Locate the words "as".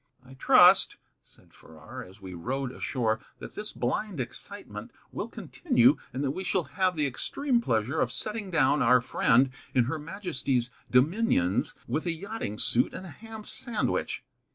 2.03-2.19